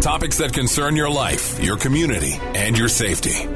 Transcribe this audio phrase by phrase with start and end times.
[0.00, 3.46] Topics that concern your life, your community, and your safety.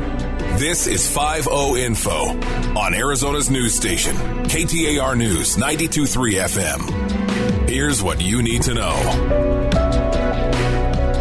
[0.58, 2.36] This is 5 Info
[2.76, 7.68] on Arizona's news station, KTAR News 923 FM.
[7.70, 9.61] Here's what you need to know.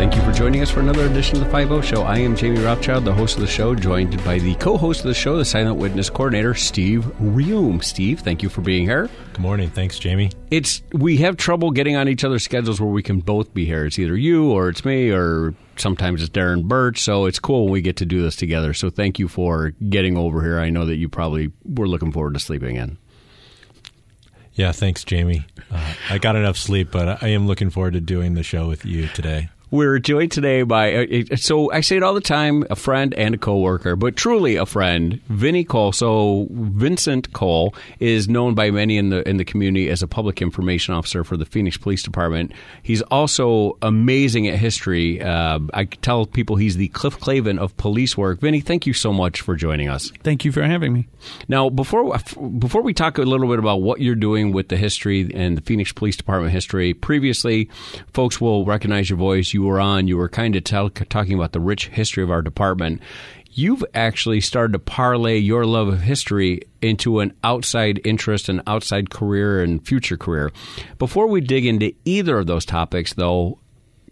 [0.02, 2.02] Thank you for joining us for another edition of the 5 Show.
[2.02, 5.06] I am Jamie Rothschild, the host of the show, joined by the co host of
[5.06, 7.84] the show, the Silent Witness Coordinator, Steve Reum.
[7.84, 9.12] Steve, thank you for being here.
[9.34, 9.70] Good morning.
[9.70, 10.32] Thanks, Jamie.
[10.50, 13.86] It's We have trouble getting on each other's schedules where we can both be here.
[13.86, 17.00] It's either you or it's me or sometimes it's Darren Birch.
[17.04, 18.74] So it's cool when we get to do this together.
[18.74, 20.58] So thank you for getting over here.
[20.58, 22.98] I know that you probably were looking forward to sleeping in.
[24.54, 25.46] Yeah, thanks, Jamie.
[25.70, 28.84] Uh, I got enough sleep, but I am looking forward to doing the show with
[28.84, 29.50] you today.
[29.72, 33.36] We're joined today by, uh, so I say it all the time, a friend and
[33.36, 35.94] a coworker, but truly a friend, Vinny Cole.
[35.94, 40.42] So Vincent Cole is known by many in the in the community as a public
[40.42, 42.52] information officer for the Phoenix Police Department.
[42.84, 45.22] He's also amazing at history.
[45.22, 48.42] Uh, I tell people he's the Cliff Clavin of police work.
[48.42, 50.12] Vinny, thank you so much for joining us.
[50.22, 51.08] Thank you for having me.
[51.48, 52.18] Now, before
[52.60, 55.62] before we talk a little bit about what you're doing with the history and the
[55.62, 57.70] Phoenix Police Department history, previously,
[58.12, 59.54] folks will recognize your voice.
[59.54, 62.32] You you were on, you were kind of tell, talking about the rich history of
[62.32, 63.00] our department.
[63.54, 69.10] You've actually started to parlay your love of history into an outside interest and outside
[69.10, 70.52] career and future career.
[70.98, 73.60] Before we dig into either of those topics, though,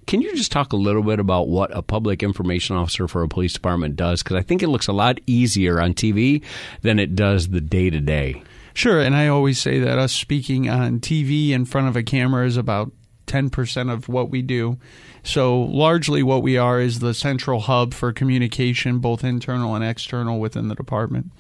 [0.05, 3.27] can you just talk a little bit about what a public information officer for a
[3.27, 4.21] police department does?
[4.21, 6.43] Because I think it looks a lot easier on TV
[6.81, 8.43] than it does the day to day.
[8.73, 12.45] Sure, and I always say that us speaking on TV in front of a camera
[12.45, 12.91] is about
[13.27, 14.77] 10% of what we do.
[15.23, 20.39] So, largely what we are is the central hub for communication, both internal and external,
[20.39, 21.31] within the department.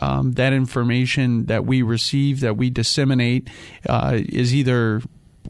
[0.00, 3.48] Um, that information that we receive, that we disseminate,
[3.88, 5.02] uh, is either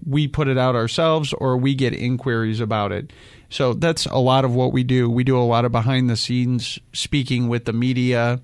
[0.07, 3.13] we put it out ourselves or we get inquiries about it.
[3.51, 5.09] So that's a lot of what we do.
[5.09, 8.41] We do a lot of behind the scenes speaking with the media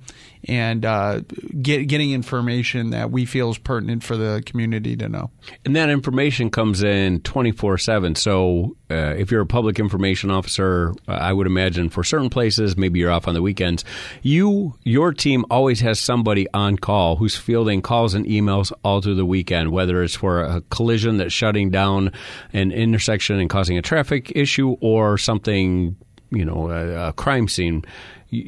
[0.46, 1.20] and uh,
[1.60, 5.30] get, getting information that we feel is pertinent for the community to know.
[5.64, 8.14] And that information comes in 24 7.
[8.14, 12.76] So uh, if you're a public information officer, uh, I would imagine for certain places,
[12.76, 13.84] maybe you're off on the weekends,
[14.22, 19.16] you your team always has somebody on call who's fielding calls and emails all through
[19.16, 22.12] the weekend, whether it's for a collision that's shutting down
[22.52, 25.96] an intersection and causing a traffic issue or something,
[26.30, 27.84] you know, a, a crime scene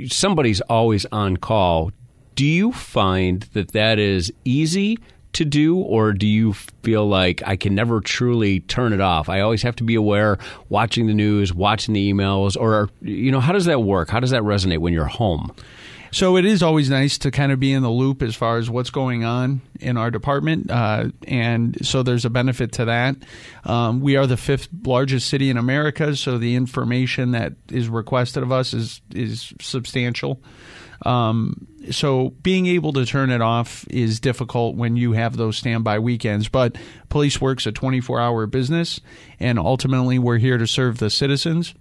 [0.08, 1.92] somebody's always on call.
[2.34, 4.98] Do you find that that is easy
[5.32, 9.28] to do, or do you feel like I can never truly turn it off?
[9.28, 13.40] I always have to be aware, watching the news, watching the emails, or you know,
[13.40, 14.08] how does that work?
[14.08, 15.54] How does that resonate when you're home?
[16.10, 18.70] So it is always nice to kind of be in the loop as far as
[18.70, 23.16] what's going on in our department, uh, and so there's a benefit to that.
[23.64, 28.42] Um, we are the fifth largest city in America, so the information that is requested
[28.42, 30.40] of us is is substantial.
[31.04, 35.98] Um, so being able to turn it off is difficult when you have those standby
[35.98, 36.48] weekends.
[36.48, 36.76] But
[37.10, 39.00] police works a 24 hour business,
[39.38, 41.74] and ultimately we're here to serve the citizens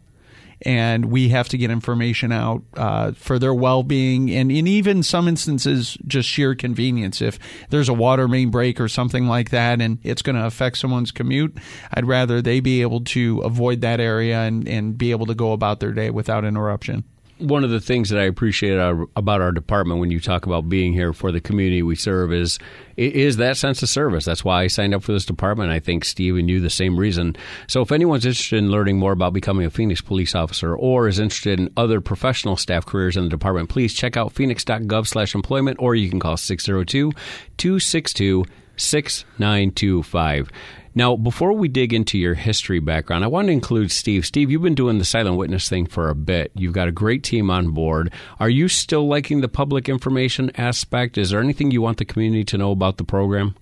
[0.61, 4.31] and we have to get information out uh, for their well-being.
[4.31, 7.21] And in even some instances just sheer convenience.
[7.21, 7.39] If
[7.69, 11.11] there's a water main break or something like that and it's going to affect someone's
[11.11, 11.57] commute
[11.93, 15.51] i'd rather they be able to avoid that area and, and be able to go
[15.51, 17.03] about their day without interruption
[17.37, 20.69] one of the things that I appreciate our, about our department when you talk about
[20.69, 22.59] being here for the community we serve is
[22.97, 24.23] is that sense of service.
[24.23, 25.69] That's why I signed up for this department.
[25.69, 27.35] I think Steve and you the same reason.
[27.67, 31.19] So if anyone's interested in learning more about becoming a Phoenix police officer or is
[31.19, 36.09] interested in other professional staff careers in the department, please check out phoenix.gov/employment or you
[36.09, 37.11] can call 602
[37.57, 38.45] 262
[38.77, 40.51] 6925.
[40.97, 44.25] Now, before we dig into your history background, I want to include Steve.
[44.25, 46.51] Steve, you've been doing the silent witness thing for a bit.
[46.55, 48.13] You've got a great team on board.
[48.39, 51.17] Are you still liking the public information aspect?
[51.17, 53.55] Is there anything you want the community to know about the program?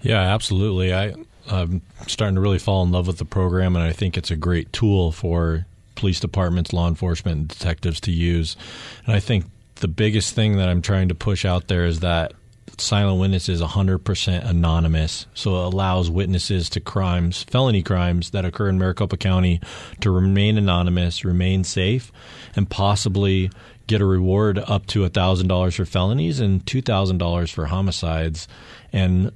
[0.00, 0.94] Yeah, absolutely.
[0.94, 1.14] I,
[1.50, 4.36] I'm starting to really fall in love with the program, and I think it's a
[4.36, 5.66] great tool for
[5.96, 8.56] police departments, law enforcement, and detectives to use.
[9.04, 12.34] And I think the biggest thing that I'm trying to push out there is that
[12.78, 15.26] silent witness is 100% anonymous.
[15.34, 19.60] So it allows witnesses to crimes, felony crimes that occur in Maricopa County
[20.00, 22.12] to remain anonymous, remain safe,
[22.54, 23.50] and possibly
[23.88, 28.46] get a reward up to $1,000 for felonies and $2,000 for homicides.
[28.92, 29.32] And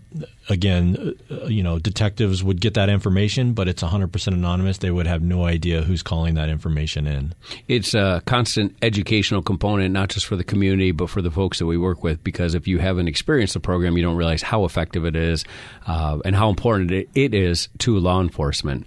[0.49, 4.79] again, uh, you know, detectives would get that information, but it's 100% anonymous.
[4.79, 7.35] They would have no idea who's calling that information in.
[7.69, 11.67] It's a constant educational component, not just for the community, but for the folks that
[11.67, 12.23] we work with.
[12.25, 15.45] Because if you haven't experienced the program, you don't realize how effective it is
[15.87, 18.87] uh, and how important it is to law enforcement.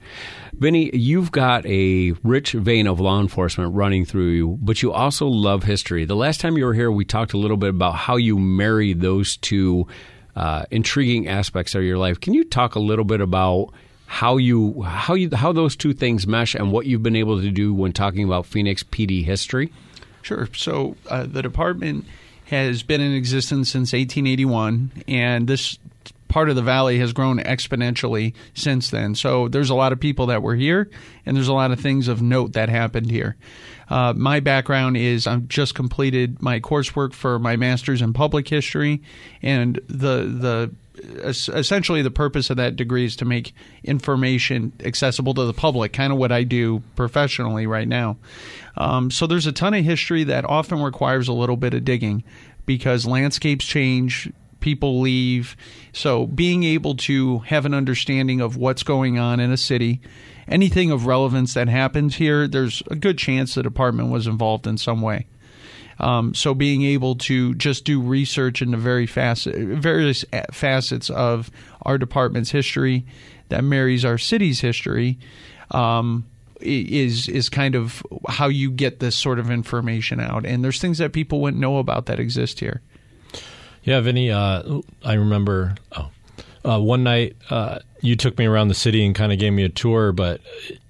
[0.57, 5.27] Vinny, you've got a rich vein of law enforcement running through you, but you also
[5.63, 6.05] history.
[6.05, 8.93] The last time you were here, we talked a little bit about how you marry
[8.93, 9.87] those two
[10.35, 12.19] uh, intriguing aspects of your life.
[12.19, 13.73] Can you talk a little bit about
[14.07, 17.49] how you how you how those two things mesh and what you've been able to
[17.49, 19.71] do when talking about Phoenix PD history?
[20.21, 20.47] Sure.
[20.55, 22.05] So uh, the department
[22.45, 25.79] has been in existence since 1881, and this
[26.27, 29.15] part of the valley has grown exponentially since then.
[29.15, 30.89] So there's a lot of people that were here,
[31.25, 33.35] and there's a lot of things of note that happened here.
[33.89, 39.01] Uh, my background is I've just completed my coursework for my master's in public history,
[39.41, 45.45] and the the essentially the purpose of that degree is to make information accessible to
[45.45, 48.17] the public, kind of what I do professionally right now.
[48.77, 52.23] Um, so there's a ton of history that often requires a little bit of digging
[52.65, 54.31] because landscapes change,
[54.65, 55.55] people leave.
[55.93, 60.01] So being able to have an understanding of what's going on in a city
[60.47, 64.77] anything of relevance that happens here, there's a good chance the department was involved in
[64.77, 65.27] some way.
[65.99, 71.49] Um, so being able to just do research into very facet, various facets of
[71.83, 73.05] our department's history
[73.49, 75.17] that marries our city's history
[75.71, 76.25] um,
[76.59, 80.45] is is kind of how you get this sort of information out.
[80.45, 82.81] And there's things that people wouldn't know about that exist here.
[83.85, 85.75] Yeah, Vinny, uh, I remember.
[85.95, 86.09] Oh,
[86.65, 89.63] uh, one night uh, you took me around the city and kind of gave me
[89.63, 90.41] a tour, but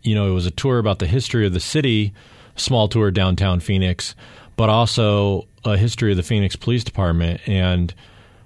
[0.02, 2.14] you know it was a tour about the history of the city,
[2.56, 4.16] small tour downtown Phoenix,
[4.56, 7.42] but also a history of the Phoenix Police Department.
[7.46, 7.94] And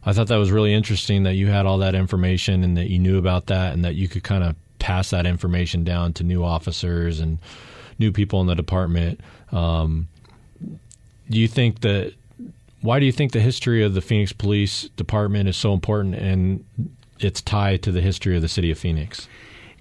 [0.03, 2.97] I thought that was really interesting that you had all that information and that you
[2.97, 6.43] knew about that and that you could kind of pass that information down to new
[6.43, 7.37] officers and
[7.99, 9.19] new people in the department.
[9.51, 10.07] Um,
[11.29, 12.13] do you think that?
[12.81, 16.63] Why do you think the history of the Phoenix Police Department is so important and
[17.19, 19.27] its tie to the history of the city of Phoenix?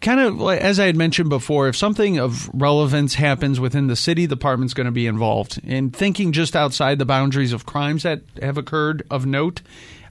[0.01, 4.27] Kind of as I had mentioned before, if something of relevance happens within the city,
[4.27, 5.61] the department's going to be involved.
[5.67, 9.63] And thinking just outside the boundaries of crimes that have occurred of note,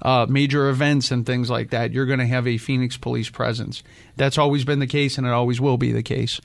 [0.02, 3.82] uh, major events and things like that, you're going to have a Phoenix police presence.
[4.16, 6.40] That's always been the case, and it always will be the case.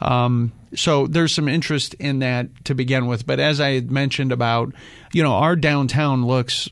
[0.00, 3.26] Um, so there's some interest in that to begin with.
[3.26, 4.74] But as I had mentioned about,
[5.12, 6.68] you know, our downtown looks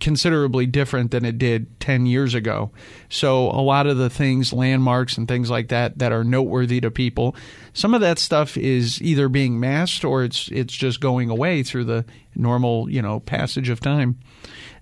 [0.00, 2.70] considerably different than it did 10 years ago.
[3.08, 6.90] So a lot of the things, landmarks and things like that that are noteworthy to
[6.90, 7.36] people,
[7.72, 11.84] some of that stuff is either being masked or it's it's just going away through
[11.84, 12.04] the
[12.34, 14.18] normal, you know, passage of time.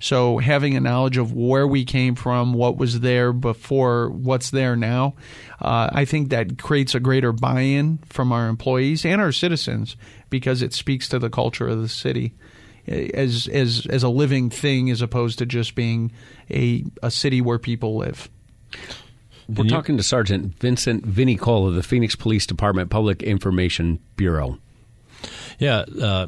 [0.01, 4.77] So having a knowledge of where we came from, what was there before, what's there
[4.77, 5.15] now,
[5.61, 9.97] uh, I think that creates a greater buy-in from our employees and our citizens
[10.31, 12.35] because it speaks to the culture of the city
[12.89, 16.13] as as as a living thing as opposed to just being
[16.51, 18.29] a a city where people live.
[19.49, 23.99] We're you, talking to Sergeant Vincent Vinny Cole of the Phoenix Police Department Public Information
[24.17, 24.59] Bureau.
[25.59, 26.27] Yeah, uh,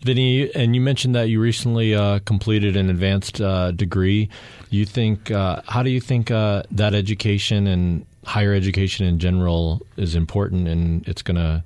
[0.00, 4.28] Vinny, and you mentioned that you recently uh, completed an advanced uh, degree.
[4.70, 9.82] You think uh, how do you think uh, that education and higher education in general
[9.96, 11.64] is important, and it's going to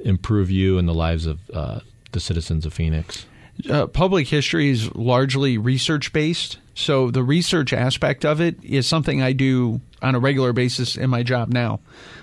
[0.00, 1.80] improve you and the lives of uh,
[2.12, 3.26] the citizens of Phoenix?
[3.68, 6.58] Uh, public history is largely research based.
[6.74, 11.10] So the research aspect of it is something I do on a regular basis in
[11.10, 11.80] my job now.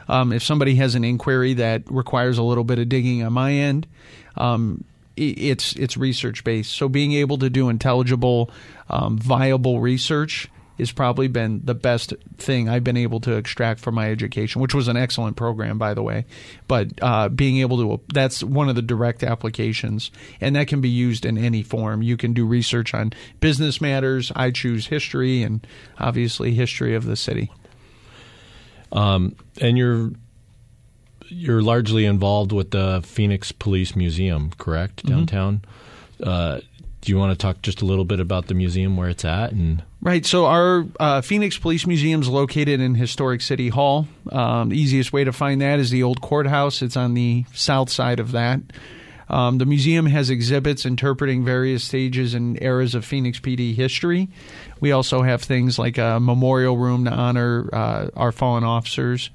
[0.08, 3.54] Um, if somebody has an inquiry that requires a little bit of digging on my
[3.54, 3.86] end,
[4.36, 4.84] um,
[5.16, 6.72] it's it's research based.
[6.72, 8.50] So being able to do intelligible,
[8.90, 10.48] um, viable research
[10.80, 14.74] has probably been the best thing I've been able to extract from my education, which
[14.74, 16.26] was an excellent program, by the way.
[16.68, 20.90] But uh, being able to, that's one of the direct applications, and that can be
[20.90, 22.02] used in any form.
[22.02, 24.32] You can do research on business matters.
[24.36, 25.66] I choose history, and
[25.98, 27.52] obviously history of the city.
[28.92, 30.12] Um, and you're
[31.28, 35.16] you're largely involved with the Phoenix Police Museum, correct, mm-hmm.
[35.16, 35.62] downtown?
[36.20, 36.30] Mm-hmm.
[36.30, 36.60] Uh,
[37.02, 39.52] do you want to talk just a little bit about the museum where it's at
[39.52, 40.26] and Right.
[40.26, 44.08] So our uh, Phoenix Police Museum is located in historic City Hall.
[44.32, 46.82] Um, the easiest way to find that is the old courthouse.
[46.82, 48.62] It's on the south side of that.
[49.30, 54.30] Um, the museum has exhibits interpreting various stages and eras of Phoenix PD history.
[54.80, 59.30] We also have things like a memorial room to honor uh, our fallen officers.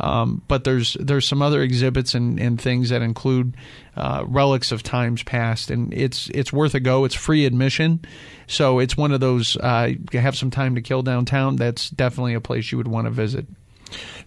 [0.00, 3.56] Um, but there's there's some other exhibits and, and things that include
[3.96, 7.04] uh, relics of times past, and it's it's worth a go.
[7.04, 8.00] It's free admission,
[8.48, 11.56] so it's one of those uh, you have some time to kill downtown.
[11.56, 13.46] That's definitely a place you would want to visit.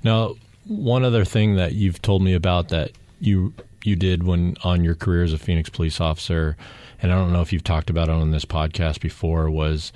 [0.04, 3.54] Now, one other thing that you've told me about that you
[3.88, 6.58] you did when on your career as a Phoenix police officer,
[7.02, 9.92] and I don't know if you've talked about it on this podcast before, was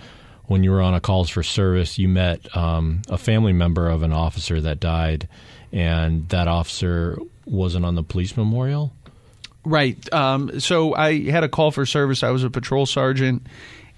[0.45, 4.03] when you were on a calls for service, you met um, a family member of
[4.03, 5.27] an officer that died,
[5.71, 8.93] and that officer wasn't on the police memorial.
[9.63, 10.12] Right.
[10.12, 12.24] Um, so I had a call for service.
[12.24, 13.45] I was a patrol sergeant.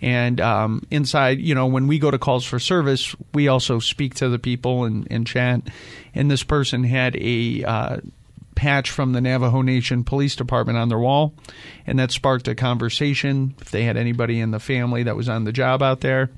[0.02, 4.16] And um, inside, you know, when we go to calls for service, we also speak
[4.16, 5.62] to the people and, and chat.
[6.14, 7.98] And this person had a uh,
[8.56, 11.34] patch from the Navajo Nation Police Department on their wall.
[11.86, 15.44] And that sparked a conversation if they had anybody in the family that was on
[15.44, 16.30] the job out there.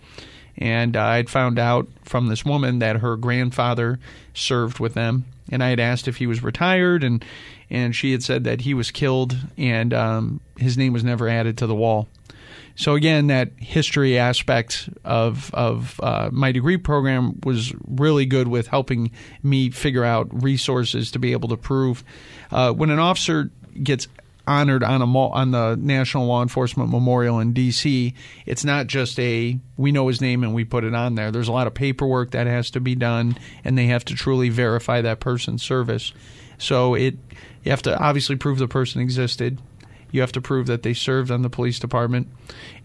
[0.58, 4.00] And uh, I'd found out from this woman that her grandfather
[4.34, 5.26] served with them.
[5.52, 7.24] And I had asked if he was retired, and
[7.70, 11.58] and she had said that he was killed, and um, his name was never added
[11.60, 12.08] to the wall.
[12.76, 18.68] So again, that history aspect of of uh, my degree program was really good with
[18.68, 19.12] helping
[19.44, 22.04] me figure out resources to be able to prove
[22.52, 24.08] uh, when an officer gets
[24.48, 28.14] honored on a on the National Law Enforcement Memorial in D.C.
[28.46, 31.32] It's not just a we know his name and we put it on there.
[31.32, 34.50] There's a lot of paperwork that has to be done, and they have to truly
[34.50, 36.14] verify that person's service.
[36.58, 37.18] So it
[37.64, 39.60] you have to obviously prove the person existed.
[40.16, 42.30] You have to prove that they served on the police department,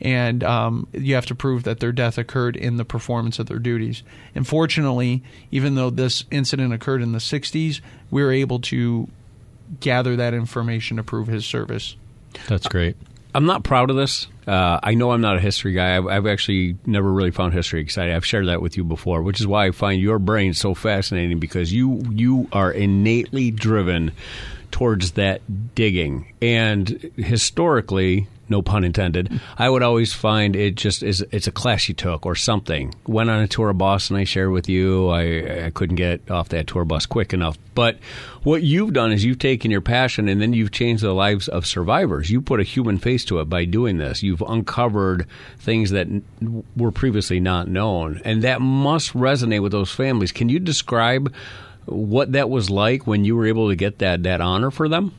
[0.00, 3.60] and um, you have to prove that their death occurred in the performance of their
[3.60, 4.02] duties.
[4.34, 5.22] Unfortunately,
[5.52, 9.06] even though this incident occurred in the 60s, we were able to
[9.78, 11.94] gather that information to prove his service.
[12.48, 12.96] That's great.
[13.32, 14.26] I'm not proud of this.
[14.44, 15.96] Uh, I know I'm not a history guy.
[15.96, 18.12] I've, I've, actually never really found history exciting.
[18.12, 21.38] I've shared that with you before, which is why I find your brain so fascinating
[21.38, 24.10] because you you are innately driven
[24.70, 26.32] towards that digging.
[26.40, 31.88] And historically, no pun intended, I would always find it just is it's a class
[31.88, 32.92] you took or something.
[33.06, 35.08] Went on a tour of Boston, I shared with you.
[35.08, 37.56] I, I couldn't get off that tour bus quick enough.
[37.74, 37.98] But
[38.42, 41.64] what you've done is you've taken your passion and then you've changed the lives of
[41.64, 42.30] survivors.
[42.30, 44.22] You put a human face to it by doing this.
[44.22, 45.26] You've uncovered
[45.58, 46.08] things that
[46.76, 48.20] were previously not known.
[48.24, 50.32] And that must resonate with those families.
[50.32, 51.32] Can you describe
[51.90, 55.14] what that was like when you were able to get that, that honor for them?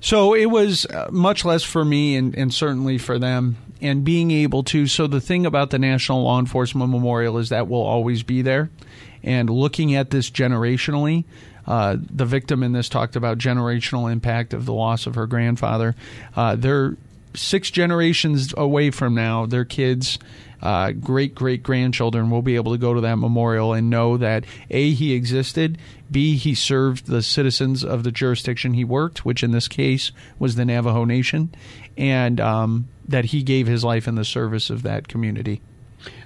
[0.00, 3.56] So it was uh, much less for me and, and certainly for them.
[3.80, 7.68] And being able to, so the thing about the National Law Enforcement Memorial is that
[7.68, 8.70] will always be there.
[9.22, 11.24] And looking at this generationally,
[11.66, 15.94] uh, the victim in this talked about generational impact of the loss of her grandfather.
[16.34, 16.96] Uh, they're
[17.36, 19.46] six generations away from now.
[19.46, 20.18] Their kids
[20.62, 24.44] uh, great great grandchildren will be able to go to that memorial and know that
[24.70, 25.78] A, he existed,
[26.10, 30.54] B, he served the citizens of the jurisdiction he worked, which in this case was
[30.54, 31.54] the Navajo Nation,
[31.96, 35.60] and um, that he gave his life in the service of that community.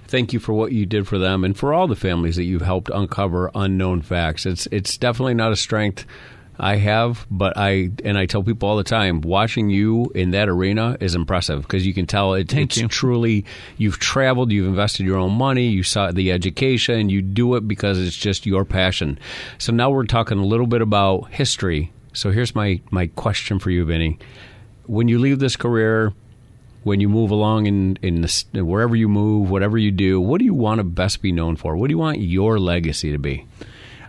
[0.07, 2.62] Thank you for what you did for them and for all the families that you've
[2.62, 4.45] helped uncover unknown facts.
[4.47, 6.05] It's it's definitely not a strength
[6.61, 10.49] I have, but I and I tell people all the time, watching you in that
[10.49, 12.87] arena is impressive because you can tell it, it's you.
[12.87, 13.47] truly
[13.79, 17.99] you've traveled, you've invested your own money, you saw the education, you do it because
[17.99, 19.19] it's just your passion.
[19.57, 21.93] So now we're talking a little bit about history.
[22.12, 24.19] So here's my my question for you, Vinny.
[24.87, 26.12] When you leave this career,
[26.83, 30.45] when you move along in in the, wherever you move, whatever you do, what do
[30.45, 31.75] you want to best be known for?
[31.75, 33.47] What do you want your legacy to be?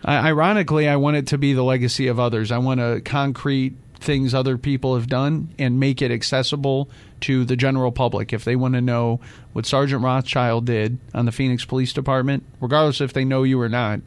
[0.10, 2.52] Ironically, I want it to be the legacy of others.
[2.52, 6.90] I want to concrete things other people have done and make it accessible
[7.22, 8.34] to the general public.
[8.34, 9.20] If they want to know
[9.54, 13.70] what Sergeant Rothschild did on the Phoenix Police Department, regardless if they know you or
[13.70, 14.02] not,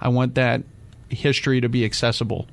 [0.00, 0.62] I want that
[1.08, 2.46] history to be accessible.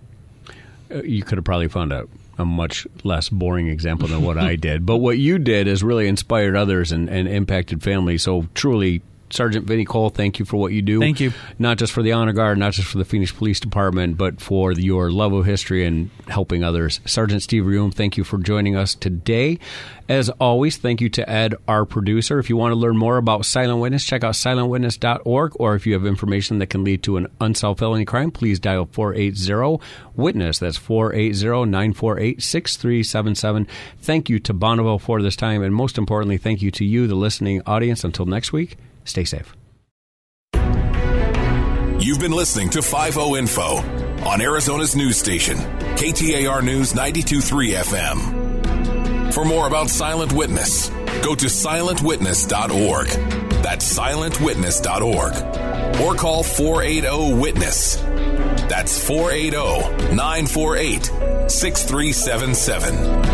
[0.90, 4.56] Uh, you could have probably found a, a much less boring example than what I
[4.56, 4.86] did.
[4.86, 8.24] But what you did has really inspired others and, and impacted families.
[8.24, 11.00] So truly Sergeant Vinny Cole, thank you for what you do.
[11.00, 11.34] Thank you.
[11.58, 14.72] Not just for the Honor Guard, not just for the Phoenix Police Department, but for
[14.72, 17.00] your love of history and helping others.
[17.06, 19.60] Sergeant Steve Reum, thank you for joining us today.
[20.08, 22.38] As always, thank you to Ed, our producer.
[22.38, 25.94] If you want to learn more about Silent Witness, check out silentwitness.org, or if you
[25.94, 29.84] have information that can lead to an unsolved felony crime, please dial 480
[30.16, 30.60] Witness.
[30.60, 33.68] That's 480 948 6377.
[34.00, 37.16] Thank you to Bonneville for this time, and most importantly, thank you to you, the
[37.16, 38.04] listening audience.
[38.04, 39.56] Until next week, Stay safe.
[42.00, 43.78] You've been listening to 5 Info
[44.28, 49.34] on Arizona's news station, KTAR News 923 FM.
[49.34, 50.90] For more about Silent Witness,
[51.24, 53.08] go to silentwitness.org.
[53.64, 56.02] That's silentwitness.org.
[56.02, 57.96] Or call 480 Witness.
[58.68, 61.06] That's 480 948
[61.50, 63.25] 6377.